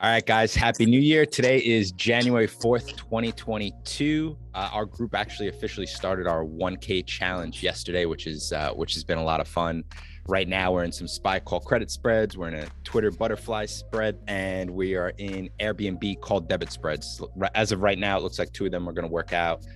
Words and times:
All 0.00 0.08
right, 0.08 0.24
guys, 0.24 0.54
happy 0.54 0.86
new 0.86 1.00
year. 1.00 1.26
Today 1.26 1.58
is 1.58 1.90
January 1.90 2.46
4th, 2.46 2.96
2022. 2.96 4.38
Uh, 4.54 4.70
our 4.72 4.86
group 4.86 5.12
actually 5.12 5.48
officially 5.48 5.88
started 5.88 6.28
our 6.28 6.44
1K 6.44 7.04
challenge 7.04 7.64
yesterday, 7.64 8.06
which 8.06 8.28
is 8.28 8.52
uh, 8.52 8.70
which 8.74 8.94
has 8.94 9.02
been 9.02 9.18
a 9.18 9.24
lot 9.24 9.40
of 9.40 9.48
fun. 9.48 9.82
Right 10.28 10.46
now, 10.46 10.70
we're 10.70 10.84
in 10.84 10.92
some 10.92 11.08
SPY 11.08 11.40
call 11.40 11.58
credit 11.58 11.90
spreads. 11.90 12.38
We're 12.38 12.46
in 12.46 12.54
a 12.54 12.68
Twitter 12.84 13.10
butterfly 13.10 13.66
spread, 13.66 14.20
and 14.28 14.70
we 14.70 14.94
are 14.94 15.14
in 15.18 15.50
Airbnb 15.58 16.20
called 16.20 16.48
debit 16.48 16.70
spreads. 16.70 17.20
As 17.56 17.72
of 17.72 17.82
right 17.82 17.98
now, 17.98 18.18
it 18.18 18.22
looks 18.22 18.38
like 18.38 18.52
two 18.52 18.66
of 18.66 18.70
them 18.70 18.88
are 18.88 18.92
going 18.92 19.08
to 19.08 19.12
work 19.12 19.32
out. 19.32 19.66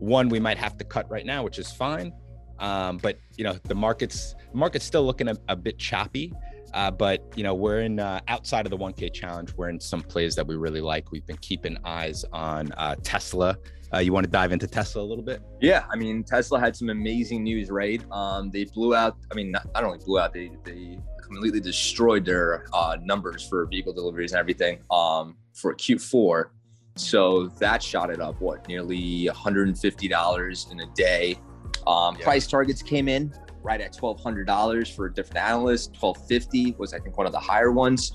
One 0.00 0.28
we 0.28 0.40
might 0.40 0.58
have 0.58 0.78
to 0.78 0.84
cut 0.84 1.08
right 1.08 1.24
now, 1.24 1.44
which 1.44 1.60
is 1.60 1.70
fine. 1.70 2.12
Um, 2.58 2.98
but 2.98 3.20
you 3.36 3.44
know, 3.44 3.52
the 3.62 3.76
market's 3.76 4.34
market's 4.52 4.84
still 4.84 5.04
looking 5.06 5.28
a, 5.28 5.36
a 5.48 5.54
bit 5.54 5.78
choppy. 5.78 6.32
Uh, 6.74 6.90
but 6.90 7.22
you 7.36 7.42
know, 7.42 7.54
we're 7.54 7.80
in 7.80 7.98
uh, 7.98 8.20
outside 8.28 8.66
of 8.66 8.70
the 8.70 8.76
1K 8.76 9.12
challenge. 9.12 9.52
We're 9.56 9.68
in 9.68 9.80
some 9.80 10.02
plays 10.02 10.34
that 10.36 10.46
we 10.46 10.56
really 10.56 10.80
like. 10.80 11.10
We've 11.10 11.26
been 11.26 11.38
keeping 11.38 11.76
eyes 11.84 12.24
on 12.32 12.72
uh, 12.72 12.96
Tesla. 13.02 13.56
Uh, 13.92 13.98
you 13.98 14.12
want 14.12 14.24
to 14.24 14.30
dive 14.30 14.52
into 14.52 14.68
Tesla 14.68 15.02
a 15.02 15.04
little 15.04 15.24
bit? 15.24 15.42
Yeah, 15.60 15.84
I 15.90 15.96
mean, 15.96 16.22
Tesla 16.22 16.60
had 16.60 16.76
some 16.76 16.90
amazing 16.90 17.42
news, 17.42 17.70
right? 17.70 18.00
Um, 18.12 18.50
they 18.50 18.64
blew 18.64 18.94
out. 18.94 19.16
I 19.32 19.34
mean, 19.34 19.50
not, 19.50 19.66
not 19.74 19.82
only 19.82 19.98
blew 19.98 20.18
out, 20.18 20.32
they 20.32 20.52
they 20.64 20.98
completely 21.22 21.60
destroyed 21.60 22.24
their 22.24 22.66
uh, 22.72 22.96
numbers 23.02 23.46
for 23.48 23.66
vehicle 23.66 23.92
deliveries 23.92 24.32
and 24.32 24.38
everything 24.38 24.80
um, 24.90 25.36
for 25.54 25.74
Q4. 25.74 26.50
So 26.96 27.46
that 27.58 27.82
shot 27.82 28.10
it 28.10 28.20
up. 28.20 28.40
What 28.40 28.66
nearly 28.68 29.26
150 29.26 30.08
dollars 30.08 30.68
in 30.70 30.80
a 30.80 30.86
day. 30.94 31.38
Um, 31.86 32.16
yeah. 32.16 32.24
Price 32.24 32.46
targets 32.46 32.82
came 32.82 33.08
in 33.08 33.32
right 33.62 33.80
at 33.80 33.92
$1,200 33.92 34.94
for 34.94 35.06
a 35.06 35.12
different 35.12 35.38
analysts. 35.38 35.88
1250 35.88 36.76
was, 36.78 36.92
I 36.92 36.98
think, 36.98 37.16
one 37.16 37.26
of 37.26 37.32
the 37.32 37.40
higher 37.40 37.72
ones 37.72 38.12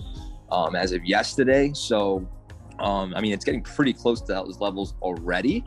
um, 0.52 0.76
as 0.76 0.92
of 0.92 1.06
yesterday. 1.06 1.72
So, 1.74 2.28
um, 2.80 3.14
I 3.16 3.22
mean, 3.22 3.34
it's 3.34 3.46
getting 3.46 3.62
pretty 3.62 3.94
close 3.94 4.22
to 4.22 4.34
those 4.34 4.60
levels 4.60 4.96
already. 5.02 5.64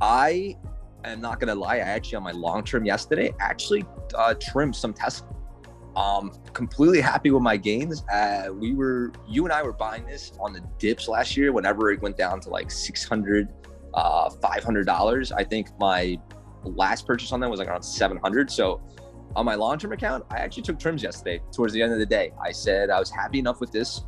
I 0.00 0.56
am 1.04 1.20
not 1.20 1.40
going 1.40 1.48
to 1.48 1.54
lie. 1.54 1.76
I 1.76 1.80
actually, 1.80 2.16
on 2.16 2.22
my 2.22 2.32
long 2.32 2.64
term 2.64 2.84
yesterday, 2.84 3.32
actually 3.40 3.84
uh, 4.14 4.34
trimmed 4.34 4.76
some 4.76 4.92
Tesla. 4.92 5.28
Um, 5.96 6.30
completely 6.52 7.00
happy 7.00 7.30
with 7.30 7.42
my 7.42 7.56
gains. 7.56 8.04
Uh, 8.12 8.48
we 8.52 8.74
were, 8.74 9.12
you 9.26 9.44
and 9.44 9.52
I 9.52 9.62
were 9.62 9.72
buying 9.72 10.04
this 10.06 10.32
on 10.38 10.52
the 10.52 10.60
dips 10.78 11.08
last 11.08 11.38
year 11.38 11.52
whenever 11.52 11.90
it 11.90 12.02
went 12.02 12.18
down 12.18 12.38
to 12.40 12.50
like 12.50 12.70
600 12.70 13.48
uh, 13.94 14.28
$500. 14.28 15.32
I 15.34 15.42
think 15.42 15.68
my 15.80 16.20
last 16.64 17.06
purchase 17.06 17.32
on 17.32 17.40
that 17.40 17.50
was 17.50 17.58
like 17.58 17.68
around 17.68 17.82
700. 17.82 18.50
So 18.50 18.82
on 19.36 19.44
my 19.44 19.54
long-term 19.54 19.92
account, 19.92 20.24
I 20.30 20.38
actually 20.38 20.62
took 20.62 20.78
trims 20.78 21.02
yesterday 21.02 21.42
towards 21.52 21.74
the 21.74 21.82
end 21.82 21.92
of 21.92 21.98
the 21.98 22.06
day. 22.06 22.32
I 22.42 22.52
said 22.52 22.88
I 22.88 22.98
was 22.98 23.10
happy 23.10 23.38
enough 23.38 23.60
with 23.60 23.70
this. 23.70 24.02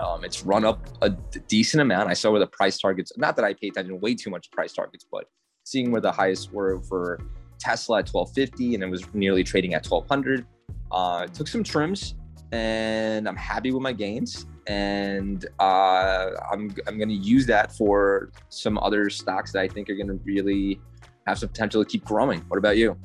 Um, 0.00 0.24
it's 0.24 0.44
run 0.44 0.64
up 0.64 0.88
a 1.00 1.10
decent 1.10 1.80
amount. 1.80 2.10
I 2.10 2.14
saw 2.14 2.32
where 2.32 2.40
the 2.40 2.48
price 2.48 2.78
targets, 2.78 3.12
not 3.16 3.36
that 3.36 3.44
I 3.44 3.54
pay 3.54 3.68
attention 3.68 4.00
way 4.00 4.16
too 4.16 4.30
much 4.30 4.50
price 4.50 4.72
targets, 4.72 5.06
but 5.10 5.26
seeing 5.62 5.92
where 5.92 6.00
the 6.00 6.10
highest 6.10 6.52
were 6.52 6.82
for 6.88 7.20
Tesla 7.60 8.00
at 8.00 8.08
1250 8.08 8.74
and 8.74 8.82
it 8.82 8.90
was 8.90 9.06
nearly 9.14 9.44
trading 9.44 9.74
at 9.74 9.86
1200. 9.86 10.44
Uh, 10.90 11.26
took 11.28 11.46
some 11.46 11.62
trims 11.62 12.16
and 12.50 13.28
I'm 13.28 13.36
happy 13.36 13.70
with 13.70 13.82
my 13.82 13.92
gains. 13.92 14.46
And 14.66 15.46
uh, 15.60 16.30
I'm, 16.50 16.74
I'm 16.88 16.98
going 16.98 17.08
to 17.08 17.14
use 17.14 17.46
that 17.46 17.70
for 17.76 18.32
some 18.48 18.78
other 18.78 19.08
stocks 19.08 19.52
that 19.52 19.60
I 19.60 19.68
think 19.68 19.88
are 19.88 19.94
going 19.94 20.08
to 20.08 20.18
really 20.24 20.80
have 21.28 21.38
some 21.38 21.50
potential 21.50 21.84
to 21.84 21.88
keep 21.88 22.04
growing. 22.04 22.40
What 22.48 22.58
about 22.58 22.76
you? 22.76 22.98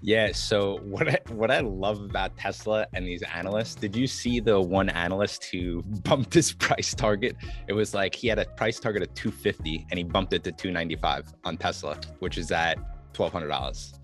Yeah. 0.00 0.32
So 0.32 0.78
what 0.84 1.08
I, 1.08 1.18
what 1.28 1.50
I 1.50 1.60
love 1.60 2.00
about 2.02 2.36
Tesla 2.36 2.86
and 2.92 3.06
these 3.06 3.22
analysts, 3.22 3.74
did 3.74 3.96
you 3.96 4.06
see 4.06 4.40
the 4.40 4.60
one 4.60 4.88
analyst 4.88 5.44
who 5.44 5.82
bumped 6.04 6.34
his 6.34 6.52
price 6.52 6.94
target? 6.94 7.36
It 7.66 7.72
was 7.72 7.94
like 7.94 8.14
he 8.14 8.28
had 8.28 8.38
a 8.38 8.44
price 8.44 8.80
target 8.80 9.02
of 9.02 9.14
250 9.14 9.86
and 9.90 9.98
he 9.98 10.04
bumped 10.04 10.32
it 10.32 10.44
to 10.44 10.52
295 10.52 11.34
on 11.44 11.56
Tesla, 11.56 11.98
which 12.20 12.38
is 12.38 12.50
at 12.50 12.78
$1,200. 13.14 13.94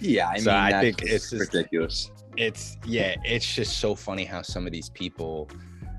Yeah. 0.00 0.28
I 0.28 0.38
so 0.38 0.50
mean, 0.50 0.60
I 0.60 0.80
think 0.80 1.02
it's 1.02 1.30
just, 1.30 1.52
ridiculous. 1.54 2.10
It's 2.36 2.76
yeah, 2.84 3.14
it's 3.24 3.54
just 3.54 3.78
so 3.78 3.94
funny 3.94 4.24
how 4.24 4.42
some 4.42 4.66
of 4.66 4.72
these 4.72 4.90
people 4.90 5.48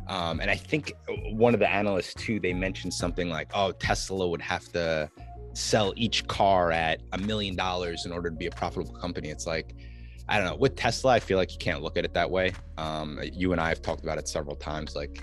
um, 0.08 0.40
and 0.40 0.52
I 0.52 0.56
think 0.56 0.94
one 1.32 1.54
of 1.54 1.60
the 1.60 1.70
analysts 1.70 2.14
too, 2.14 2.40
they 2.40 2.54
mentioned 2.54 2.94
something 2.94 3.30
like, 3.30 3.50
oh, 3.54 3.72
Tesla 3.72 4.28
would 4.28 4.42
have 4.42 4.72
to 4.74 5.10
sell 5.56 5.94
each 5.96 6.28
car 6.28 6.72
at 6.72 7.02
a 7.14 7.18
million 7.18 7.56
dollars 7.56 8.06
in 8.06 8.12
order 8.12 8.30
to 8.30 8.36
be 8.36 8.48
a 8.48 8.52
profitable 8.52 8.94
company. 8.94 9.30
It's 9.30 9.48
like, 9.48 9.74
I 10.28 10.38
don't 10.38 10.46
know. 10.46 10.56
With 10.56 10.76
Tesla, 10.76 11.14
I 11.14 11.20
feel 11.20 11.38
like 11.38 11.52
you 11.52 11.58
can't 11.58 11.82
look 11.82 11.98
at 11.98 12.06
it 12.06 12.14
that 12.14 12.30
way. 12.30 12.54
Um, 12.78 13.20
you 13.24 13.52
and 13.52 13.62
I 13.62 13.70
have 13.70 13.82
talked 13.82 14.04
about 14.04 14.18
it 14.18 14.28
several 14.28 14.56
times. 14.56 14.96
Like, 14.96 15.22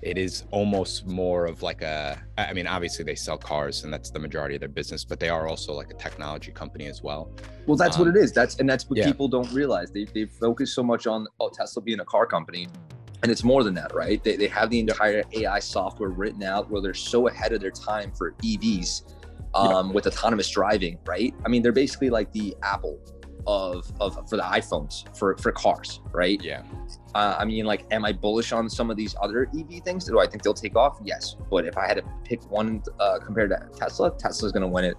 it 0.00 0.16
is 0.16 0.44
almost 0.50 1.06
more 1.06 1.46
of 1.46 1.62
like 1.62 1.82
a. 1.82 2.20
I 2.38 2.52
mean, 2.52 2.66
obviously 2.66 3.04
they 3.04 3.14
sell 3.14 3.36
cars, 3.36 3.84
and 3.84 3.92
that's 3.92 4.10
the 4.10 4.18
majority 4.18 4.54
of 4.54 4.60
their 4.60 4.68
business, 4.68 5.04
but 5.04 5.20
they 5.20 5.28
are 5.28 5.48
also 5.48 5.72
like 5.72 5.90
a 5.90 5.94
technology 5.94 6.52
company 6.52 6.86
as 6.86 7.02
well. 7.02 7.30
Well, 7.66 7.76
that's 7.76 7.96
um, 7.98 8.06
what 8.06 8.16
it 8.16 8.18
is. 8.18 8.32
That's 8.32 8.58
and 8.58 8.68
that's 8.68 8.88
what 8.88 8.98
yeah. 8.98 9.06
people 9.06 9.28
don't 9.28 9.50
realize. 9.52 9.90
They 9.90 10.04
they 10.04 10.24
focus 10.26 10.72
so 10.72 10.82
much 10.82 11.06
on 11.06 11.26
oh 11.40 11.50
Tesla 11.50 11.82
being 11.82 12.00
a 12.00 12.04
car 12.04 12.26
company, 12.26 12.68
and 13.22 13.32
it's 13.32 13.42
more 13.42 13.64
than 13.64 13.74
that, 13.74 13.92
right? 13.92 14.22
They 14.22 14.36
they 14.36 14.46
have 14.46 14.70
the 14.70 14.78
entire 14.78 15.24
AI 15.32 15.58
software 15.58 16.10
written 16.10 16.44
out 16.44 16.70
where 16.70 16.80
they're 16.80 16.94
so 16.94 17.26
ahead 17.26 17.52
of 17.52 17.60
their 17.60 17.72
time 17.72 18.12
for 18.12 18.32
EVs 18.44 19.02
um, 19.54 19.88
yeah. 19.88 19.92
with 19.92 20.06
autonomous 20.06 20.48
driving, 20.50 20.98
right? 21.06 21.34
I 21.44 21.48
mean, 21.48 21.62
they're 21.62 21.72
basically 21.72 22.10
like 22.10 22.30
the 22.32 22.56
Apple 22.62 23.00
of 23.46 23.90
of 24.00 24.28
for 24.28 24.36
the 24.36 24.42
iPhones 24.42 25.16
for 25.16 25.36
for 25.38 25.52
cars, 25.52 26.00
right? 26.12 26.40
Yeah. 26.42 26.62
Uh, 27.14 27.36
I 27.38 27.44
mean, 27.44 27.64
like, 27.64 27.86
am 27.90 28.04
I 28.04 28.12
bullish 28.12 28.52
on 28.52 28.68
some 28.68 28.90
of 28.90 28.96
these 28.96 29.16
other 29.20 29.48
EV 29.58 29.82
things? 29.82 30.04
Do 30.04 30.20
I 30.20 30.26
think 30.26 30.42
they'll 30.42 30.54
take 30.54 30.76
off? 30.76 30.98
Yes. 31.02 31.36
But 31.50 31.66
if 31.66 31.76
I 31.76 31.86
had 31.86 31.96
to 31.96 32.04
pick 32.24 32.48
one 32.50 32.82
uh, 33.00 33.18
compared 33.24 33.50
to 33.50 33.68
Tesla, 33.76 34.16
Tesla's 34.16 34.52
going 34.52 34.62
to 34.62 34.68
win 34.68 34.84
it 34.84 34.96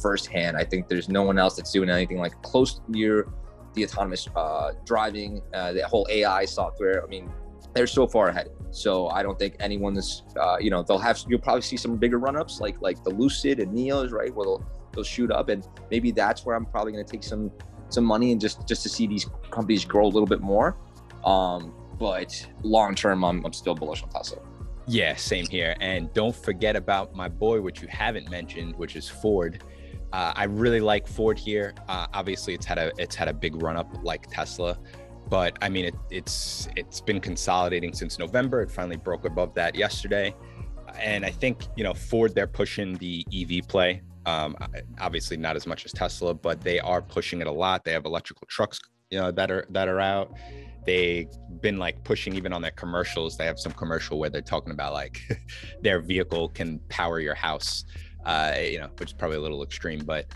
firsthand. 0.00 0.56
I 0.56 0.64
think 0.64 0.88
there's 0.88 1.08
no 1.08 1.22
one 1.22 1.38
else 1.38 1.56
that's 1.56 1.72
doing 1.72 1.88
anything 1.88 2.18
like 2.18 2.40
close 2.42 2.80
near 2.88 3.28
the 3.74 3.84
autonomous 3.84 4.28
uh, 4.34 4.72
driving, 4.84 5.40
uh, 5.54 5.72
the 5.72 5.86
whole 5.86 6.06
AI 6.10 6.44
software. 6.44 7.02
I 7.02 7.06
mean, 7.06 7.30
they're 7.74 7.86
so 7.86 8.06
far 8.06 8.28
ahead. 8.28 8.48
So 8.70 9.08
I 9.08 9.22
don't 9.22 9.38
think 9.38 9.56
anyone 9.60 9.96
is, 9.96 10.22
uh, 10.40 10.56
you 10.58 10.70
know, 10.70 10.82
they'll 10.82 10.98
have, 10.98 11.22
you'll 11.28 11.40
probably 11.40 11.62
see 11.62 11.76
some 11.76 11.96
bigger 11.96 12.18
run 12.18 12.36
ups 12.36 12.60
like, 12.60 12.80
like 12.80 13.02
the 13.04 13.10
Lucid 13.10 13.60
and 13.60 13.76
NIOs, 13.76 14.12
right? 14.12 14.34
Where 14.34 14.46
they'll, 14.46 14.64
they'll 14.92 15.04
shoot 15.04 15.30
up. 15.30 15.48
And 15.48 15.66
maybe 15.90 16.10
that's 16.10 16.46
where 16.46 16.56
I'm 16.56 16.64
probably 16.64 16.92
going 16.92 17.04
to 17.04 17.10
take 17.10 17.22
some, 17.22 17.50
some 17.88 18.04
money 18.04 18.32
and 18.32 18.40
just, 18.40 18.66
just 18.66 18.82
to 18.84 18.88
see 18.88 19.06
these 19.06 19.26
companies 19.50 19.84
grow 19.84 20.06
a 20.06 20.08
little 20.08 20.26
bit 20.26 20.40
more. 20.40 20.76
Um, 21.24 21.74
but 21.98 22.46
long 22.62 22.94
term, 22.94 23.24
I'm, 23.24 23.44
I'm 23.44 23.52
still 23.52 23.74
bullish 23.74 24.02
on 24.02 24.08
Tesla. 24.08 24.38
Yeah, 24.86 25.14
same 25.16 25.46
here. 25.46 25.76
And 25.80 26.12
don't 26.12 26.34
forget 26.34 26.74
about 26.74 27.14
my 27.14 27.28
boy, 27.28 27.60
which 27.60 27.82
you 27.82 27.88
haven't 27.88 28.30
mentioned, 28.30 28.74
which 28.76 28.96
is 28.96 29.08
Ford. 29.08 29.62
Uh, 30.12 30.32
I 30.34 30.44
really 30.44 30.80
like 30.80 31.06
Ford 31.06 31.38
here. 31.38 31.74
Uh, 31.88 32.06
obviously, 32.12 32.52
it's 32.52 32.66
had 32.66 32.78
a 32.78 32.92
it's 32.98 33.14
had 33.14 33.28
a 33.28 33.32
big 33.32 33.62
run 33.62 33.76
up 33.76 33.88
like 34.02 34.28
Tesla, 34.28 34.78
but 35.32 35.56
I 35.62 35.70
mean, 35.70 35.86
it, 35.86 35.94
it's 36.10 36.68
it's 36.76 37.00
been 37.00 37.18
consolidating 37.18 37.94
since 37.94 38.18
November. 38.18 38.60
It 38.60 38.70
finally 38.70 38.98
broke 38.98 39.24
above 39.24 39.54
that 39.54 39.74
yesterday, 39.74 40.34
and 41.00 41.24
I 41.24 41.30
think 41.30 41.62
you 41.74 41.84
know 41.84 41.94
Ford 41.94 42.34
they're 42.34 42.46
pushing 42.46 42.98
the 42.98 43.24
EV 43.34 43.66
play. 43.66 44.02
Um, 44.26 44.54
obviously, 45.00 45.38
not 45.38 45.56
as 45.56 45.66
much 45.66 45.86
as 45.86 45.92
Tesla, 45.92 46.34
but 46.34 46.60
they 46.60 46.80
are 46.80 47.00
pushing 47.00 47.40
it 47.40 47.46
a 47.46 47.50
lot. 47.50 47.82
They 47.82 47.92
have 47.92 48.04
electrical 48.04 48.46
trucks, 48.46 48.78
you 49.10 49.18
know, 49.18 49.30
that 49.30 49.50
are 49.50 49.64
that 49.70 49.88
are 49.88 50.00
out. 50.00 50.36
They've 50.84 51.30
been 51.62 51.78
like 51.78 52.04
pushing 52.04 52.34
even 52.34 52.52
on 52.52 52.60
their 52.60 52.72
commercials. 52.72 53.38
They 53.38 53.46
have 53.46 53.58
some 53.58 53.72
commercial 53.72 54.18
where 54.18 54.28
they're 54.28 54.42
talking 54.42 54.72
about 54.74 54.92
like 54.92 55.18
their 55.80 56.02
vehicle 56.02 56.50
can 56.50 56.78
power 56.90 57.20
your 57.20 57.34
house, 57.34 57.86
uh, 58.26 58.52
you 58.60 58.80
know, 58.80 58.90
which 58.98 59.08
is 59.08 59.14
probably 59.14 59.38
a 59.38 59.40
little 59.40 59.62
extreme, 59.62 60.04
but 60.04 60.26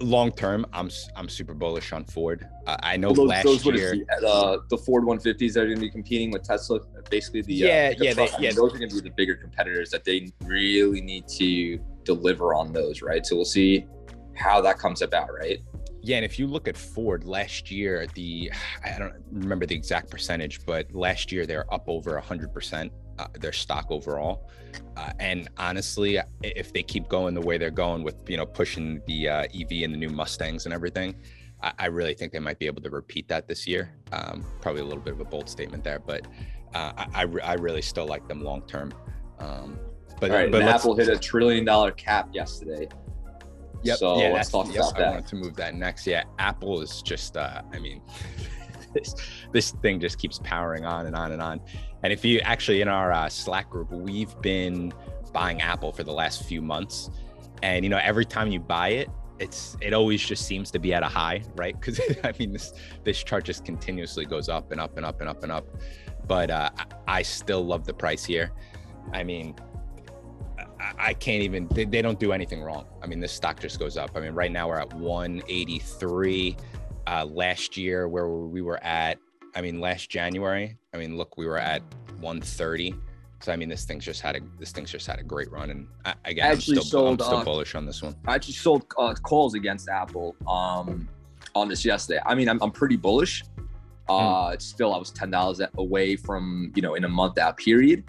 long 0.00 0.32
term, 0.32 0.66
I'm 0.72 0.90
I'm 1.16 1.28
super 1.28 1.54
bullish 1.54 1.92
on 1.92 2.04
Ford. 2.04 2.46
Uh, 2.66 2.76
I 2.82 2.96
know 2.96 3.12
those, 3.12 3.28
last 3.28 3.44
those 3.44 3.64
year 3.64 3.94
uh, 4.26 4.58
the 4.68 4.78
Ford 4.78 5.04
150s 5.04 5.54
that 5.54 5.60
are 5.60 5.66
going 5.66 5.76
to 5.76 5.80
be 5.80 5.90
competing 5.90 6.30
with 6.30 6.42
Tesla. 6.42 6.80
Basically, 7.10 7.42
the 7.42 7.54
yeah 7.54 7.92
uh, 7.92 7.98
the 7.98 8.04
yeah 8.04 8.14
they, 8.14 8.28
yeah 8.38 8.52
those 8.52 8.74
are 8.74 8.78
going 8.78 8.90
to 8.90 8.96
be 8.96 9.00
the 9.02 9.14
bigger 9.14 9.36
competitors 9.36 9.90
that 9.90 10.04
they 10.04 10.30
really 10.44 11.00
need 11.00 11.28
to 11.28 11.78
deliver 12.04 12.54
on 12.54 12.72
those, 12.72 13.02
right? 13.02 13.24
So 13.24 13.36
we'll 13.36 13.44
see 13.44 13.86
how 14.34 14.60
that 14.62 14.78
comes 14.78 15.02
about, 15.02 15.32
right? 15.32 15.60
Yeah, 16.02 16.16
and 16.16 16.24
if 16.24 16.38
you 16.38 16.46
look 16.46 16.66
at 16.66 16.76
Ford 16.76 17.24
last 17.24 17.70
year, 17.70 18.06
the 18.14 18.50
I 18.84 18.98
don't 18.98 19.14
remember 19.30 19.66
the 19.66 19.74
exact 19.74 20.10
percentage, 20.10 20.64
but 20.66 20.92
last 20.94 21.30
year 21.32 21.46
they're 21.46 21.72
up 21.72 21.84
over 21.88 22.18
hundred 22.18 22.52
percent 22.52 22.92
uh, 23.20 23.26
their 23.38 23.52
stock 23.52 23.86
overall. 23.90 24.48
Uh, 24.96 25.12
and 25.18 25.48
honestly, 25.58 26.18
if 26.42 26.72
they 26.72 26.82
keep 26.82 27.08
going 27.08 27.34
the 27.34 27.40
way 27.40 27.58
they're 27.58 27.70
going 27.70 28.02
with 28.02 28.28
you 28.28 28.36
know 28.36 28.46
pushing 28.46 29.02
the 29.06 29.28
uh, 29.28 29.42
EV 29.54 29.82
and 29.84 29.92
the 29.92 29.98
new 29.98 30.08
Mustangs 30.08 30.64
and 30.64 30.72
everything, 30.72 31.14
I, 31.62 31.72
I, 31.78 31.86
really 31.86 32.14
think 32.14 32.32
they 32.32 32.38
might 32.38 32.58
be 32.58 32.66
able 32.66 32.82
to 32.82 32.90
repeat 32.90 33.28
that 33.28 33.46
this 33.48 33.66
year. 33.66 33.92
Um, 34.12 34.44
probably 34.60 34.82
a 34.82 34.84
little 34.84 35.02
bit 35.02 35.12
of 35.12 35.20
a 35.20 35.24
bold 35.24 35.48
statement 35.48 35.84
there, 35.84 35.98
but 35.98 36.26
uh, 36.74 36.92
I, 37.14 37.26
I, 37.42 37.54
really 37.54 37.82
still 37.82 38.06
like 38.06 38.26
them 38.28 38.42
long 38.42 38.62
term. 38.62 38.92
Um, 39.38 39.78
but, 40.20 40.30
right, 40.30 40.50
but 40.50 40.62
Apple 40.62 40.94
hit 40.94 41.08
a 41.08 41.18
trillion 41.18 41.64
dollar 41.64 41.90
cap 41.90 42.28
yesterday. 42.32 42.88
Yep. 43.82 43.98
So 43.98 44.20
yeah, 44.20 44.28
let's 44.28 44.50
talk 44.50 44.70
about 44.70 44.96
that. 44.96 45.08
I 45.08 45.10
wanted 45.10 45.26
to 45.28 45.36
move 45.36 45.56
that 45.56 45.74
next. 45.74 46.06
Yeah, 46.06 46.24
Apple 46.38 46.82
is 46.82 47.02
just, 47.02 47.36
uh, 47.36 47.62
I 47.72 47.78
mean, 47.78 48.02
this, 48.94 49.14
this 49.52 49.70
thing 49.72 50.00
just 50.00 50.18
keeps 50.18 50.38
powering 50.38 50.84
on 50.84 51.06
and 51.06 51.16
on 51.16 51.32
and 51.32 51.42
on. 51.42 51.60
And 52.02 52.12
if 52.12 52.24
you 52.24 52.40
actually 52.40 52.80
in 52.80 52.88
our 52.88 53.12
uh, 53.12 53.28
Slack 53.28 53.70
group, 53.70 53.90
we've 53.90 54.34
been 54.40 54.92
buying 55.32 55.60
Apple 55.60 55.92
for 55.92 56.02
the 56.02 56.12
last 56.12 56.44
few 56.44 56.62
months, 56.62 57.10
and 57.62 57.84
you 57.84 57.90
know 57.90 58.00
every 58.02 58.24
time 58.24 58.50
you 58.50 58.58
buy 58.58 58.88
it, 58.88 59.08
it's 59.38 59.76
it 59.80 59.92
always 59.92 60.22
just 60.22 60.46
seems 60.46 60.70
to 60.70 60.78
be 60.78 60.94
at 60.94 61.02
a 61.02 61.08
high, 61.08 61.42
right? 61.56 61.78
Because 61.78 62.00
I 62.24 62.32
mean 62.38 62.52
this 62.52 62.72
this 63.04 63.22
chart 63.22 63.44
just 63.44 63.64
continuously 63.64 64.24
goes 64.24 64.48
up 64.48 64.72
and 64.72 64.80
up 64.80 64.96
and 64.96 65.04
up 65.04 65.20
and 65.20 65.28
up 65.28 65.42
and 65.42 65.52
up. 65.52 65.66
But 66.26 66.50
uh, 66.50 66.70
I 67.06 67.22
still 67.22 67.64
love 67.64 67.84
the 67.84 67.94
price 67.94 68.24
here. 68.24 68.52
I 69.12 69.24
mean, 69.24 69.56
I 70.98 71.14
can't 71.14 71.42
even. 71.42 71.66
They, 71.68 71.84
they, 71.84 72.02
don't 72.02 72.20
do 72.20 72.32
anything 72.32 72.62
wrong. 72.62 72.86
I 73.02 73.06
mean, 73.06 73.20
this 73.20 73.32
stock 73.32 73.60
just 73.60 73.78
goes 73.78 73.96
up. 73.96 74.10
I 74.14 74.20
mean, 74.20 74.32
right 74.32 74.52
now 74.52 74.68
we're 74.68 74.78
at 74.78 74.92
183. 74.94 76.56
Uh, 77.06 77.24
last 77.24 77.76
year, 77.76 78.08
where 78.08 78.28
we 78.28 78.62
were 78.62 78.82
at, 78.84 79.18
I 79.54 79.60
mean, 79.60 79.80
last 79.80 80.10
January, 80.10 80.76
I 80.94 80.98
mean, 80.98 81.16
look, 81.16 81.36
we 81.36 81.46
were 81.46 81.58
at 81.58 81.82
130. 82.20 82.94
So 83.40 83.52
I 83.52 83.56
mean, 83.56 83.70
this 83.70 83.84
thing's 83.84 84.04
just 84.04 84.20
had 84.20 84.36
a 84.36 84.40
this 84.58 84.70
thing's 84.70 84.90
just 84.90 85.06
had 85.06 85.18
a 85.18 85.22
great 85.22 85.50
run, 85.50 85.70
and 85.70 85.88
I, 86.04 86.14
again, 86.26 86.46
I 86.46 86.52
actually 86.52 86.76
I'm 86.76 86.82
still, 86.82 87.00
sold, 87.00 87.22
I'm 87.22 87.26
still 87.26 87.38
uh, 87.38 87.44
bullish 87.44 87.74
on 87.74 87.86
this 87.86 88.02
one. 88.02 88.14
I 88.26 88.34
actually 88.34 88.54
sold 88.54 88.84
uh, 88.98 89.14
calls 89.14 89.54
against 89.54 89.88
Apple 89.88 90.36
um, 90.46 91.08
on 91.54 91.68
this 91.68 91.82
yesterday. 91.82 92.20
I 92.26 92.34
mean, 92.34 92.50
I'm, 92.50 92.62
I'm 92.62 92.70
pretty 92.70 92.96
bullish. 92.96 93.42
Hmm. 93.56 93.64
Uh, 94.10 94.50
mm. 94.50 94.62
Still, 94.62 94.94
I 94.94 94.98
was 94.98 95.10
ten 95.10 95.30
dollars 95.30 95.62
away 95.78 96.16
from 96.16 96.70
you 96.76 96.82
know 96.82 96.96
in 96.96 97.04
a 97.04 97.08
month 97.08 97.38
out 97.38 97.56
period. 97.56 98.04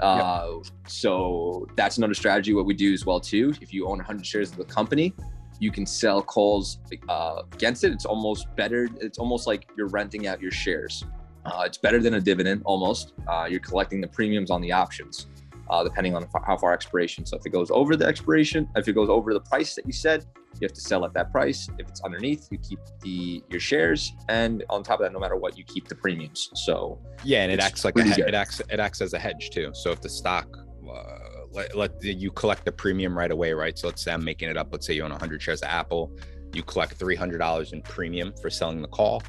Uh, 0.00 0.48
yep. 0.56 0.66
So 0.86 1.66
that's 1.76 1.96
another 1.96 2.14
strategy. 2.14 2.52
What 2.52 2.66
we 2.66 2.74
do 2.74 2.92
as 2.92 3.06
well 3.06 3.20
too. 3.20 3.54
If 3.60 3.72
you 3.72 3.86
own 3.86 3.98
100 3.98 4.26
shares 4.26 4.50
of 4.50 4.56
the 4.56 4.64
company, 4.64 5.14
you 5.60 5.70
can 5.70 5.86
sell 5.86 6.22
calls 6.22 6.78
uh, 7.08 7.42
against 7.52 7.84
it. 7.84 7.92
It's 7.92 8.04
almost 8.04 8.54
better. 8.56 8.88
It's 9.00 9.18
almost 9.18 9.46
like 9.46 9.68
you're 9.76 9.88
renting 9.88 10.26
out 10.26 10.40
your 10.40 10.50
shares. 10.50 11.04
Uh, 11.44 11.62
it's 11.66 11.78
better 11.78 12.00
than 12.00 12.14
a 12.14 12.20
dividend 12.20 12.62
almost. 12.64 13.12
Uh, 13.28 13.46
you're 13.48 13.60
collecting 13.60 14.00
the 14.00 14.08
premiums 14.08 14.50
on 14.50 14.60
the 14.60 14.72
options, 14.72 15.26
uh, 15.70 15.84
depending 15.84 16.16
on 16.16 16.26
how 16.46 16.56
far 16.56 16.72
expiration. 16.72 17.26
So 17.26 17.36
if 17.36 17.44
it 17.44 17.50
goes 17.50 17.70
over 17.70 17.96
the 17.96 18.06
expiration, 18.06 18.68
if 18.76 18.88
it 18.88 18.94
goes 18.94 19.08
over 19.08 19.34
the 19.34 19.40
price 19.40 19.74
that 19.74 19.86
you 19.86 19.92
said, 19.92 20.24
you 20.60 20.66
have 20.66 20.72
to 20.72 20.80
sell 20.80 21.04
at 21.04 21.12
that 21.14 21.32
price. 21.32 21.68
If 21.78 21.88
it's 21.88 22.00
underneath, 22.02 22.48
you 22.50 22.58
keep 22.58 22.78
the 23.00 23.42
your 23.50 23.60
shares, 23.60 24.12
and 24.28 24.64
on 24.70 24.82
top 24.82 25.00
of 25.00 25.04
that, 25.04 25.12
no 25.12 25.18
matter 25.18 25.36
what, 25.36 25.58
you 25.58 25.64
keep 25.64 25.88
the 25.88 25.96
premiums. 25.96 26.50
So 26.54 27.00
yeah, 27.24 27.42
and 27.42 27.50
it 27.50 27.60
acts 27.60 27.84
like 27.84 27.98
a, 27.98 28.06
it 28.26 28.34
acts 28.34 28.60
it 28.70 28.80
acts 28.80 29.00
as 29.00 29.14
a 29.14 29.18
hedge 29.18 29.50
too. 29.50 29.70
So 29.74 29.90
if 29.90 30.00
the 30.00 30.08
stock 30.08 30.46
uh, 30.88 31.23
let, 31.54 31.76
let 31.76 32.02
you 32.02 32.30
collect 32.30 32.64
the 32.64 32.72
premium 32.72 33.16
right 33.16 33.30
away, 33.30 33.52
right? 33.52 33.78
So 33.78 33.88
let's 33.88 34.02
say 34.02 34.12
I'm 34.12 34.24
making 34.24 34.48
it 34.48 34.56
up. 34.56 34.68
Let's 34.72 34.86
say 34.86 34.94
you 34.94 35.02
own 35.02 35.10
100 35.10 35.40
shares 35.40 35.62
of 35.62 35.68
Apple, 35.68 36.16
you 36.52 36.62
collect 36.62 36.98
$300 36.98 37.72
in 37.72 37.82
premium 37.82 38.32
for 38.40 38.50
selling 38.50 38.82
the 38.82 38.88
call, 38.88 39.22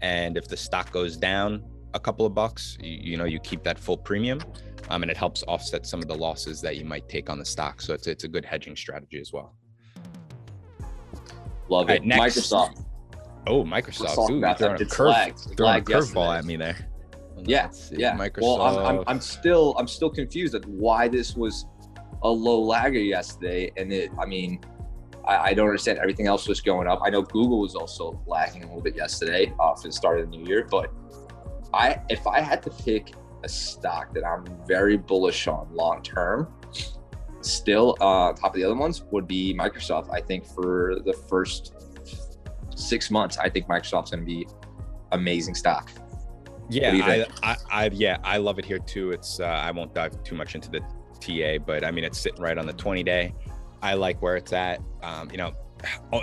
and 0.00 0.36
if 0.36 0.48
the 0.48 0.56
stock 0.56 0.90
goes 0.92 1.16
down 1.16 1.64
a 1.94 2.00
couple 2.00 2.26
of 2.26 2.34
bucks, 2.34 2.76
you, 2.80 3.12
you 3.12 3.16
know 3.16 3.24
you 3.24 3.38
keep 3.40 3.62
that 3.64 3.78
full 3.78 3.96
premium. 3.96 4.40
Um, 4.90 5.02
and 5.02 5.10
it 5.10 5.16
helps 5.16 5.44
offset 5.44 5.86
some 5.86 6.02
of 6.02 6.08
the 6.08 6.14
losses 6.14 6.60
that 6.60 6.76
you 6.76 6.84
might 6.84 7.08
take 7.08 7.30
on 7.30 7.38
the 7.38 7.44
stock. 7.44 7.80
So 7.80 7.94
it's 7.94 8.06
it's 8.06 8.24
a 8.24 8.28
good 8.28 8.44
hedging 8.44 8.76
strategy 8.76 9.20
as 9.20 9.32
well. 9.32 9.54
Love 11.68 11.88
it. 11.88 12.02
Right, 12.02 12.02
Microsoft. 12.02 12.84
Oh, 13.46 13.64
Microsoft. 13.64 14.30
Ooh, 14.30 14.40
throwing 14.56 14.82
a, 14.82 14.84
curve, 14.84 15.34
throwing 15.56 15.80
a 15.80 15.84
curveball 15.84 16.36
at 16.36 16.44
me 16.44 16.56
there. 16.56 16.76
Yeah, 17.44 17.70
yeah. 17.90 18.16
Microsoft. 18.16 18.42
Well, 18.42 18.60
I'm, 18.60 18.98
I'm, 18.98 19.04
I'm 19.06 19.20
still 19.20 19.74
I'm 19.78 19.88
still 19.88 20.10
confused 20.10 20.54
at 20.54 20.64
why 20.66 21.08
this 21.08 21.36
was 21.36 21.66
a 22.22 22.28
low 22.28 22.60
lagger 22.60 22.98
yesterday, 22.98 23.72
and 23.76 23.92
it. 23.92 24.10
I 24.18 24.26
mean, 24.26 24.60
I, 25.24 25.36
I, 25.36 25.54
don't 25.54 25.66
understand. 25.66 25.98
Everything 25.98 26.26
else 26.26 26.48
was 26.48 26.60
going 26.60 26.88
up. 26.88 27.00
I 27.04 27.10
know 27.10 27.22
Google 27.22 27.60
was 27.60 27.74
also 27.74 28.20
lagging 28.26 28.62
a 28.62 28.66
little 28.66 28.82
bit 28.82 28.96
yesterday 28.96 29.52
uh, 29.60 29.74
for 29.74 29.88
the 29.88 29.92
start 29.92 30.20
of 30.20 30.30
the 30.30 30.36
new 30.36 30.46
year, 30.46 30.66
but 30.70 30.90
I 31.74 32.00
if 32.08 32.26
I 32.26 32.40
had 32.40 32.62
to 32.64 32.70
pick 32.70 33.14
a 33.44 33.48
stock 33.48 34.14
that 34.14 34.24
I'm 34.24 34.44
very 34.66 34.96
bullish 34.96 35.48
on 35.48 35.68
long 35.72 36.02
term, 36.02 36.52
still 37.40 37.96
uh, 38.00 38.32
top 38.32 38.44
of 38.44 38.54
the 38.54 38.64
other 38.64 38.76
ones 38.76 39.02
would 39.10 39.26
be 39.26 39.54
Microsoft. 39.54 40.12
I 40.12 40.20
think 40.20 40.46
for 40.46 41.00
the 41.04 41.12
first 41.12 41.74
six 42.74 43.10
months, 43.10 43.38
I 43.38 43.48
think 43.48 43.66
Microsoft's 43.66 44.10
going 44.10 44.20
to 44.20 44.26
be 44.26 44.46
amazing 45.12 45.54
stock. 45.54 45.90
Yeah, 46.70 46.92
I, 46.92 47.26
I, 47.42 47.56
I, 47.70 47.90
yeah, 47.92 48.18
I 48.22 48.38
love 48.38 48.58
it 48.58 48.64
here 48.64 48.78
too. 48.78 49.10
It's 49.10 49.40
uh, 49.40 49.44
I 49.44 49.70
won't 49.72 49.94
dive 49.94 50.22
too 50.24 50.34
much 50.34 50.54
into 50.54 50.70
the 50.70 50.80
TA, 51.22 51.58
but 51.64 51.84
I 51.84 51.90
mean 51.90 52.04
it's 52.04 52.18
sitting 52.18 52.40
right 52.40 52.58
on 52.58 52.66
the 52.66 52.72
20 52.72 53.02
day. 53.02 53.34
I 53.82 53.94
like 53.94 54.22
where 54.22 54.36
it's 54.36 54.52
at. 54.52 54.80
Um, 55.02 55.30
you 55.30 55.36
know, 55.36 55.52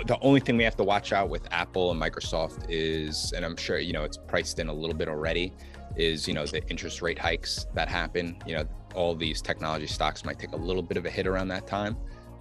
the 0.06 0.18
only 0.22 0.40
thing 0.40 0.56
we 0.56 0.64
have 0.64 0.76
to 0.76 0.84
watch 0.84 1.12
out 1.12 1.28
with 1.28 1.46
Apple 1.52 1.90
and 1.90 2.00
Microsoft 2.00 2.66
is, 2.68 3.32
and 3.32 3.44
I'm 3.44 3.56
sure 3.56 3.78
you 3.78 3.92
know 3.92 4.04
it's 4.04 4.16
priced 4.16 4.58
in 4.58 4.68
a 4.68 4.72
little 4.72 4.96
bit 4.96 5.08
already, 5.08 5.52
is 5.96 6.26
you 6.26 6.34
know 6.34 6.46
the 6.46 6.66
interest 6.68 7.02
rate 7.02 7.18
hikes 7.18 7.66
that 7.74 7.88
happen. 7.88 8.36
You 8.46 8.56
know, 8.56 8.64
all 8.94 9.14
these 9.14 9.42
technology 9.42 9.86
stocks 9.86 10.24
might 10.24 10.38
take 10.38 10.52
a 10.52 10.56
little 10.56 10.82
bit 10.82 10.96
of 10.96 11.06
a 11.06 11.10
hit 11.10 11.26
around 11.26 11.48
that 11.48 11.66
time. 11.66 11.96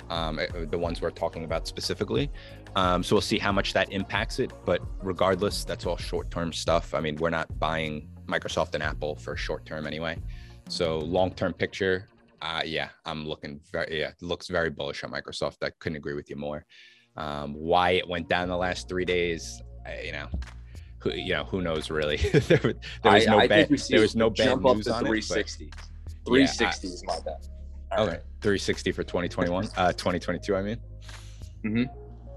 Um, 0.10 0.40
eh, 0.40 0.48
the 0.70 0.78
ones 0.78 1.02
we're 1.02 1.12
talking 1.12 1.44
about 1.44 1.68
specifically. 1.68 2.32
Um, 2.76 3.04
so 3.04 3.16
we'll 3.16 3.22
see 3.22 3.38
how 3.38 3.52
much 3.52 3.74
that 3.74 3.92
impacts 3.92 4.40
it. 4.40 4.52
But 4.66 4.82
regardless, 5.04 5.64
that's 5.64 5.86
all 5.86 5.98
short 5.98 6.32
term 6.32 6.54
stuff. 6.54 6.94
I 6.94 7.00
mean, 7.00 7.16
we're 7.18 7.30
not 7.30 7.60
buying 7.60 8.08
Microsoft 8.28 8.74
and 8.74 8.84
Apple 8.84 9.16
for 9.16 9.36
short 9.36 9.66
term 9.66 9.86
anyway. 9.86 10.18
So 10.68 11.00
long 11.00 11.32
term 11.32 11.54
picture, 11.54 12.08
uh, 12.42 12.62
yeah, 12.66 12.90
I'm 13.06 13.28
looking 13.28 13.60
very, 13.72 14.00
yeah, 14.00 14.12
looks 14.22 14.48
very 14.48 14.70
bullish 14.70 15.04
on 15.04 15.12
Microsoft. 15.12 15.58
I 15.62 15.72
couldn't 15.80 15.98
agree 15.98 16.14
with 16.14 16.30
you 16.30 16.36
more. 16.36 16.66
Um, 17.18 17.54
why 17.54 17.92
it 17.92 18.08
went 18.08 18.30
down 18.30 18.48
the 18.48 18.58
last 18.58 18.88
three 18.88 19.06
days, 19.06 19.62
I, 19.86 20.02
you 20.02 20.12
know, 20.12 20.28
who, 21.00 21.12
you 21.12 21.34
know, 21.34 21.44
who 21.44 21.62
knows 21.62 21.90
really? 21.90 22.18
there, 22.34 22.40
there, 22.42 22.76
was 23.04 23.28
I, 23.28 23.32
no 23.32 23.40
I 23.40 23.48
bad, 23.48 23.70
there 23.70 24.02
was 24.02 24.16
no 24.16 24.30
bad 24.30 24.62
news 24.62 24.88
on 24.88 25.00
360. 25.02 25.66
it. 25.66 25.76
360 26.26 26.88
yeah, 26.88 26.94
is 26.94 27.04
my 27.06 27.20
bet. 27.26 27.48
All 27.92 28.04
okay, 28.04 28.12
right. 28.14 28.22
360 28.42 28.92
for 28.92 29.04
2021, 29.04 29.70
uh, 29.78 29.92
2022. 29.94 30.56
I 30.56 30.62
mean. 30.62 30.78
Mm-hmm. 31.66 31.84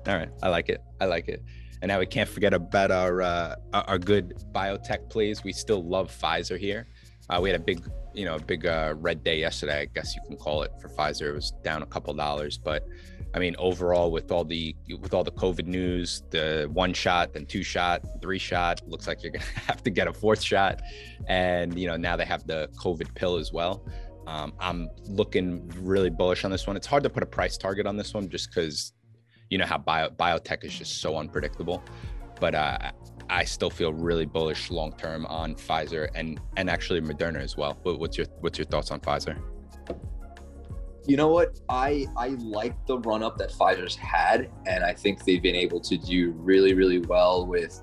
All 0.08 0.16
right, 0.16 0.30
I 0.42 0.48
like 0.48 0.68
it. 0.68 0.80
I 1.00 1.04
like 1.04 1.28
it. 1.28 1.42
And 1.80 1.88
now 1.88 1.98
we 1.98 2.06
can't 2.06 2.28
forget 2.28 2.54
about 2.54 2.90
our 2.90 3.22
uh, 3.22 3.56
our 3.72 3.98
good 3.98 4.42
biotech 4.52 5.10
plays. 5.10 5.44
We 5.44 5.52
still 5.52 5.84
love 5.84 6.10
Pfizer 6.10 6.58
here. 6.58 6.86
Uh, 7.30 7.40
we 7.40 7.50
had 7.50 7.60
a 7.60 7.62
big, 7.62 7.82
you 8.14 8.24
know, 8.24 8.36
a 8.36 8.40
big 8.40 8.66
uh, 8.66 8.94
red 8.96 9.22
day 9.22 9.38
yesterday. 9.38 9.80
I 9.80 9.84
guess 9.86 10.14
you 10.14 10.22
can 10.26 10.36
call 10.36 10.62
it 10.62 10.72
for 10.80 10.88
Pfizer. 10.88 11.28
It 11.28 11.34
was 11.34 11.52
down 11.62 11.82
a 11.82 11.86
couple 11.86 12.12
dollars, 12.14 12.58
but 12.58 12.84
I 13.34 13.38
mean, 13.38 13.56
overall, 13.58 14.10
with 14.10 14.30
all 14.30 14.44
the 14.44 14.76
with 15.00 15.14
all 15.14 15.24
the 15.24 15.32
COVID 15.32 15.66
news, 15.66 16.22
the 16.30 16.68
one 16.72 16.92
shot, 16.92 17.32
then 17.32 17.46
two 17.46 17.62
shot, 17.62 18.02
three 18.20 18.38
shot, 18.38 18.82
looks 18.86 19.06
like 19.06 19.22
you're 19.22 19.32
gonna 19.32 19.44
have 19.66 19.82
to 19.84 19.90
get 19.90 20.06
a 20.06 20.12
fourth 20.12 20.42
shot, 20.42 20.82
and 21.28 21.78
you 21.78 21.86
know 21.86 21.96
now 21.96 22.16
they 22.16 22.26
have 22.26 22.46
the 22.46 22.68
COVID 22.76 23.14
pill 23.14 23.36
as 23.36 23.52
well. 23.52 23.86
Um, 24.26 24.52
I'm 24.60 24.90
looking 25.04 25.68
really 25.80 26.10
bullish 26.10 26.44
on 26.44 26.50
this 26.50 26.66
one. 26.66 26.76
It's 26.76 26.86
hard 26.86 27.02
to 27.04 27.10
put 27.10 27.22
a 27.22 27.26
price 27.26 27.56
target 27.56 27.86
on 27.86 27.96
this 27.96 28.12
one 28.12 28.28
just 28.28 28.50
because 28.50 28.92
you 29.48 29.58
know 29.58 29.66
how 29.66 29.78
bio, 29.78 30.10
biotech 30.10 30.64
is 30.64 30.78
just 30.78 31.00
so 31.00 31.16
unpredictable. 31.16 31.82
But 32.38 32.54
uh, 32.54 32.90
I 33.32 33.44
still 33.44 33.70
feel 33.70 33.94
really 33.94 34.26
bullish 34.26 34.70
long 34.70 34.92
term 34.92 35.24
on 35.26 35.54
Pfizer 35.54 36.10
and 36.14 36.38
and 36.58 36.68
actually 36.68 37.00
Moderna 37.00 37.40
as 37.40 37.56
well. 37.56 37.78
But 37.82 37.98
what's 37.98 38.18
your 38.18 38.26
what's 38.40 38.58
your 38.58 38.66
thoughts 38.66 38.90
on 38.90 39.00
Pfizer? 39.00 39.40
You 41.06 41.16
know 41.16 41.28
what? 41.28 41.58
I 41.68 42.06
I 42.16 42.28
like 42.28 42.74
the 42.86 42.98
run 42.98 43.22
up 43.22 43.38
that 43.38 43.50
Pfizer's 43.50 43.96
had, 43.96 44.50
and 44.66 44.84
I 44.84 44.92
think 44.92 45.24
they've 45.24 45.42
been 45.42 45.56
able 45.56 45.80
to 45.80 45.96
do 45.96 46.32
really 46.32 46.74
really 46.74 47.00
well 47.00 47.46
with. 47.46 47.82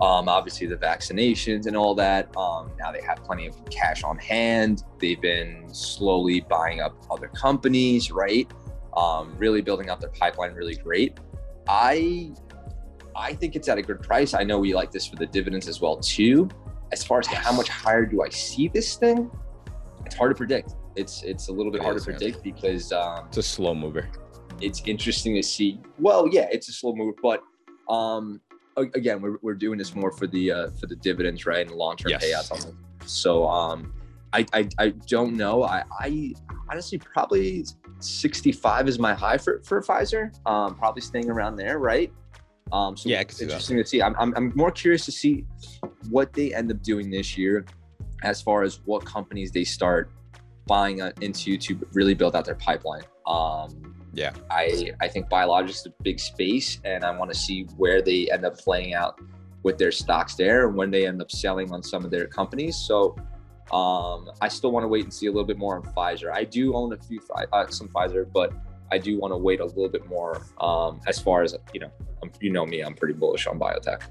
Um, 0.00 0.28
obviously 0.28 0.66
the 0.66 0.76
vaccinations 0.76 1.66
and 1.66 1.76
all 1.76 1.94
that. 1.94 2.36
Um, 2.36 2.72
now 2.76 2.90
they 2.90 3.02
have 3.02 3.22
plenty 3.22 3.46
of 3.46 3.54
cash 3.70 4.02
on 4.02 4.18
hand. 4.18 4.82
They've 4.98 5.20
been 5.20 5.72
slowly 5.72 6.40
buying 6.40 6.80
up 6.80 6.96
other 7.08 7.28
companies, 7.28 8.10
right? 8.10 8.50
Um, 8.96 9.36
really 9.38 9.60
building 9.60 9.90
up 9.90 10.00
their 10.00 10.10
pipeline 10.10 10.54
really 10.54 10.74
great. 10.74 11.20
I 11.68 12.32
I 13.16 13.34
think 13.34 13.56
it's 13.56 13.68
at 13.68 13.78
a 13.78 13.82
good 13.82 14.00
price. 14.00 14.34
I 14.34 14.42
know 14.42 14.58
we 14.58 14.74
like 14.74 14.90
this 14.90 15.06
for 15.06 15.16
the 15.16 15.26
dividends 15.26 15.68
as 15.68 15.80
well 15.80 15.96
too. 15.96 16.48
As 16.92 17.02
far 17.02 17.20
as 17.20 17.26
how 17.26 17.52
much 17.52 17.68
higher 17.68 18.04
do 18.04 18.22
I 18.22 18.28
see 18.28 18.68
this 18.68 18.96
thing? 18.96 19.30
It's 20.04 20.14
hard 20.14 20.30
to 20.30 20.36
predict 20.36 20.74
it's 20.96 21.22
it's 21.22 21.48
a 21.48 21.52
little 21.52 21.72
bit 21.72 21.80
it 21.80 21.84
hard 21.84 21.96
is, 21.96 22.04
to 22.04 22.10
predict 22.10 22.38
yeah. 22.44 22.52
because 22.52 22.92
um, 22.92 23.26
it's 23.28 23.38
a 23.38 23.42
slow 23.42 23.74
mover. 23.74 24.08
It's 24.60 24.82
interesting 24.86 25.34
to 25.34 25.42
see. 25.42 25.80
Well, 25.98 26.28
yeah, 26.30 26.48
it's 26.50 26.68
a 26.68 26.72
slow 26.72 26.94
mover, 26.94 27.16
but 27.22 27.42
um, 27.88 28.40
again, 28.76 29.20
we're, 29.20 29.38
we're 29.42 29.54
doing 29.54 29.78
this 29.78 29.94
more 29.94 30.12
for 30.12 30.26
the 30.26 30.52
uh, 30.52 30.70
for 30.80 30.86
the 30.86 30.96
dividends, 30.96 31.46
right, 31.46 31.66
and 31.66 31.74
long 31.74 31.96
term 31.96 32.10
yes. 32.10 32.24
payouts 32.24 32.52
on 32.52 32.60
them. 32.60 32.78
So 33.06 33.48
um, 33.48 33.94
I, 34.32 34.46
I 34.52 34.68
I 34.78 34.88
don't 35.06 35.36
know. 35.36 35.64
I 35.64 35.84
I 35.98 36.34
honestly 36.70 36.98
probably 36.98 37.64
65 38.00 38.88
is 38.88 38.98
my 38.98 39.14
high 39.14 39.38
for 39.38 39.62
for 39.64 39.80
Pfizer. 39.80 40.32
Um, 40.46 40.74
probably 40.76 41.02
staying 41.02 41.30
around 41.30 41.56
there, 41.56 41.78
right? 41.78 42.12
Um, 42.72 42.96
so 42.96 43.08
yeah, 43.08 43.20
it's 43.20 43.40
interesting 43.40 43.76
to 43.76 43.84
see. 43.84 44.00
I'm, 44.02 44.16
I'm 44.18 44.34
I'm 44.34 44.52
more 44.54 44.70
curious 44.70 45.04
to 45.04 45.12
see 45.12 45.44
what 46.08 46.32
they 46.32 46.54
end 46.54 46.70
up 46.70 46.82
doing 46.82 47.10
this 47.10 47.36
year, 47.36 47.66
as 48.22 48.40
far 48.40 48.62
as 48.62 48.80
what 48.86 49.04
companies 49.04 49.52
they 49.52 49.64
start 49.64 50.10
buying 50.66 51.00
into 51.20 51.58
to 51.58 51.78
really 51.92 52.14
build 52.14 52.34
out 52.34 52.46
their 52.46 52.54
pipeline. 52.54 53.02
Um, 53.26 53.94
yeah, 54.14 54.32
I 54.50 54.92
I 55.00 55.08
think 55.08 55.28
biologics 55.28 55.70
is 55.70 55.86
a 55.86 56.02
big 56.02 56.18
space, 56.18 56.80
and 56.84 57.04
I 57.04 57.16
want 57.16 57.30
to 57.30 57.38
see 57.38 57.64
where 57.76 58.00
they 58.00 58.30
end 58.30 58.46
up 58.46 58.58
playing 58.58 58.94
out 58.94 59.20
with 59.62 59.78
their 59.78 59.92
stocks 59.92 60.34
there 60.34 60.66
and 60.66 60.76
when 60.76 60.90
they 60.90 61.06
end 61.06 61.20
up 61.20 61.30
selling 61.30 61.70
on 61.72 61.82
some 61.82 62.04
of 62.04 62.10
their 62.10 62.26
companies. 62.26 62.76
So 62.76 63.16
um, 63.70 64.30
I 64.40 64.48
still 64.48 64.72
want 64.72 64.84
to 64.84 64.88
wait 64.88 65.04
and 65.04 65.12
see 65.12 65.26
a 65.26 65.30
little 65.30 65.46
bit 65.46 65.58
more 65.58 65.76
on 65.76 65.82
Pfizer. 65.94 66.32
I 66.32 66.44
do 66.44 66.74
own 66.74 66.92
a 66.92 66.96
few 66.96 67.20
uh, 67.52 67.66
some 67.68 67.88
Pfizer, 67.88 68.26
but 68.32 68.52
I 68.92 68.98
do 68.98 69.18
want 69.18 69.32
to 69.32 69.38
wait 69.38 69.60
a 69.60 69.64
little 69.64 69.88
bit 69.88 70.06
more 70.06 70.46
um, 70.60 71.00
as 71.06 71.18
far 71.18 71.42
as 71.42 71.56
you 71.72 71.80
know. 71.80 71.90
You 72.40 72.52
know 72.52 72.66
me, 72.66 72.82
I'm 72.82 72.94
pretty 72.94 73.14
bullish 73.14 73.46
on 73.46 73.58
biotech. 73.58 74.02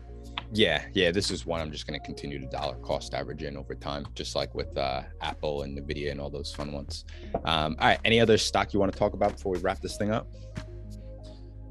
Yeah, 0.54 0.84
yeah. 0.94 1.12
This 1.12 1.32
is 1.32 1.46
one 1.46 1.62
I'm 1.62 1.72
just 1.72 1.88
going 1.88 1.98
to 1.98 2.06
continue 2.06 2.40
to 2.40 2.46
dollar 2.48 2.76
cost 2.78 3.14
average 3.14 3.44
in 3.44 3.56
over 3.56 3.74
time, 3.76 4.06
just 4.16 4.36
like 4.36 4.54
with 4.54 4.76
uh, 4.78 5.04
Apple 5.22 5.62
and 5.62 5.78
Nvidia 5.78 6.12
and 6.12 6.20
all 6.20 6.30
those 6.30 6.54
fun 6.54 6.74
ones. 6.74 7.06
Um, 7.46 7.78
all 7.80 7.88
right. 7.88 8.00
Any 8.04 8.20
other 8.20 8.38
stock 8.38 8.74
you 8.74 8.80
want 8.80 8.92
to 8.92 9.00
talk 9.00 9.14
about 9.14 9.34
before 9.34 9.54
we 9.54 9.60
wrap 9.60 9.80
this 9.80 9.96
thing 9.96 10.12
up? 10.12 10.28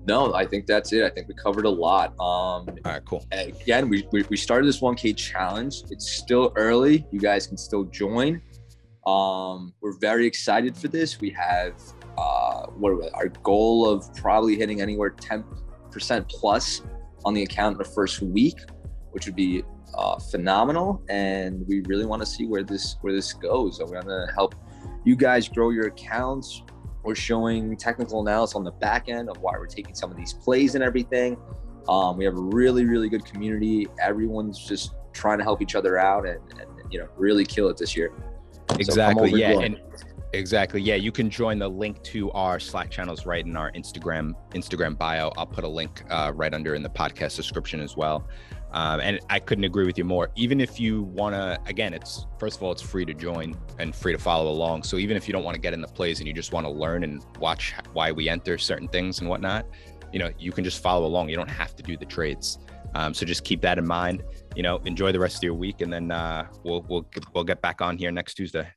No, 0.06 0.32
I 0.32 0.46
think 0.46 0.66
that's 0.66 0.92
it. 0.92 1.04
I 1.04 1.10
think 1.10 1.28
we 1.28 1.34
covered 1.34 1.66
a 1.66 1.70
lot. 1.70 2.10
Um, 2.12 2.16
All 2.18 2.66
right, 2.86 3.04
cool. 3.04 3.26
Again, 3.32 3.90
we, 3.90 4.08
we, 4.12 4.24
we 4.30 4.36
started 4.36 4.66
this 4.66 4.80
1K 4.80 5.14
challenge. 5.14 5.82
It's 5.90 6.10
still 6.10 6.52
early. 6.56 7.06
You 7.10 7.20
guys 7.20 7.46
can 7.46 7.58
still 7.58 7.84
join. 7.84 8.40
Um, 9.06 9.74
we're 9.82 9.98
very 9.98 10.26
excited 10.26 10.74
for 10.74 10.88
this. 10.88 11.20
We 11.20 11.30
have 11.30 11.74
uh, 12.18 12.66
what 12.66 13.10
our 13.14 13.28
goal 13.28 13.88
of 13.88 14.14
probably 14.14 14.56
hitting 14.56 14.80
anywhere 14.80 15.10
10% 15.10 16.28
plus 16.28 16.82
on 17.24 17.34
the 17.34 17.42
account 17.42 17.74
in 17.74 17.78
the 17.78 17.84
first 17.84 18.22
week, 18.22 18.58
which 19.10 19.26
would 19.26 19.36
be 19.36 19.62
uh, 19.94 20.18
phenomenal. 20.18 21.02
And 21.08 21.66
we 21.66 21.80
really 21.82 22.06
want 22.06 22.22
to 22.22 22.26
see 22.26 22.46
where 22.46 22.62
this 22.62 22.96
where 23.00 23.12
this 23.12 23.32
goes. 23.32 23.78
So 23.78 23.86
we're 23.86 24.00
gonna 24.00 24.32
help 24.34 24.54
you 25.04 25.16
guys 25.16 25.48
grow 25.48 25.70
your 25.70 25.88
accounts, 25.88 26.62
we're 27.02 27.14
showing 27.14 27.76
technical 27.76 28.20
analysis 28.20 28.54
on 28.54 28.64
the 28.64 28.72
back 28.72 29.08
end 29.08 29.30
of 29.30 29.38
why 29.38 29.52
we're 29.52 29.66
taking 29.66 29.94
some 29.94 30.10
of 30.10 30.16
these 30.16 30.34
plays 30.34 30.74
and 30.74 30.84
everything. 30.84 31.36
Um, 31.88 32.18
we 32.18 32.24
have 32.24 32.36
a 32.36 32.40
really, 32.40 32.84
really 32.84 33.08
good 33.08 33.24
community. 33.24 33.88
Everyone's 34.00 34.58
just 34.58 34.94
trying 35.12 35.38
to 35.38 35.44
help 35.44 35.62
each 35.62 35.74
other 35.74 35.98
out 35.98 36.26
and, 36.26 36.40
and 36.58 36.92
you 36.92 36.98
know 36.98 37.08
really 37.16 37.44
kill 37.44 37.68
it 37.68 37.76
this 37.76 37.96
year. 37.96 38.12
Exactly. 38.78 39.30
So 39.30 39.36
yeah. 39.36 39.60
And 39.60 39.80
exactly. 40.32 40.80
Yeah. 40.80 40.94
You 40.94 41.12
can 41.12 41.30
join 41.30 41.58
the 41.58 41.68
link 41.68 42.02
to 42.04 42.30
our 42.32 42.60
Slack 42.60 42.90
channels 42.90 43.26
right 43.26 43.44
in 43.44 43.56
our 43.56 43.70
Instagram 43.72 44.34
Instagram 44.50 44.98
bio. 44.98 45.32
I'll 45.36 45.46
put 45.46 45.64
a 45.64 45.68
link 45.68 46.04
uh, 46.10 46.32
right 46.34 46.52
under 46.52 46.74
in 46.74 46.82
the 46.82 46.90
podcast 46.90 47.36
description 47.36 47.80
as 47.80 47.96
well. 47.96 48.28
Um, 48.72 49.00
and 49.00 49.18
I 49.28 49.40
couldn't 49.40 49.64
agree 49.64 49.84
with 49.84 49.98
you 49.98 50.04
more. 50.04 50.30
Even 50.36 50.60
if 50.60 50.78
you 50.78 51.02
want 51.02 51.34
to, 51.34 51.58
again, 51.66 51.92
it's 51.92 52.26
first 52.38 52.56
of 52.56 52.62
all, 52.62 52.70
it's 52.70 52.82
free 52.82 53.04
to 53.04 53.14
join 53.14 53.56
and 53.78 53.94
free 53.94 54.12
to 54.12 54.18
follow 54.18 54.50
along. 54.50 54.84
So 54.84 54.96
even 54.96 55.16
if 55.16 55.26
you 55.26 55.32
don't 55.32 55.42
want 55.42 55.56
to 55.56 55.60
get 55.60 55.74
in 55.74 55.80
the 55.80 55.88
plays 55.88 56.20
and 56.20 56.28
you 56.28 56.34
just 56.34 56.52
want 56.52 56.66
to 56.66 56.70
learn 56.70 57.02
and 57.02 57.24
watch 57.38 57.74
why 57.92 58.12
we 58.12 58.28
enter 58.28 58.58
certain 58.58 58.88
things 58.88 59.20
and 59.20 59.28
whatnot, 59.28 59.66
you 60.12 60.18
know, 60.18 60.30
you 60.38 60.52
can 60.52 60.64
just 60.64 60.82
follow 60.82 61.06
along. 61.06 61.28
You 61.28 61.36
don't 61.36 61.50
have 61.50 61.74
to 61.76 61.82
do 61.82 61.96
the 61.96 62.06
trades. 62.06 62.58
Um, 62.94 63.14
so 63.14 63.24
just 63.26 63.44
keep 63.44 63.60
that 63.62 63.78
in 63.78 63.86
mind. 63.86 64.22
You 64.56 64.62
know, 64.62 64.78
enjoy 64.84 65.12
the 65.12 65.20
rest 65.20 65.36
of 65.36 65.42
your 65.44 65.54
week, 65.54 65.80
and 65.80 65.92
then 65.92 66.10
uh, 66.10 66.48
we'll 66.64 66.84
we'll 66.88 67.06
we'll 67.34 67.44
get 67.44 67.62
back 67.62 67.80
on 67.80 67.96
here 67.96 68.10
next 68.10 68.34
Tuesday. 68.34 68.68